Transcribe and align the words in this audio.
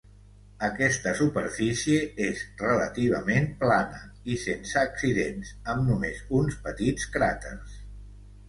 Aquesta 0.67 1.11
superfície 1.19 1.99
és 2.29 2.41
relativament 2.63 3.45
plana 3.59 4.01
i 4.31 4.39
sense 4.47 4.81
accidents, 4.85 5.55
amb 5.75 5.87
només 5.91 6.25
uns 6.41 6.61
petits 6.65 7.11
cràters. 7.19 7.81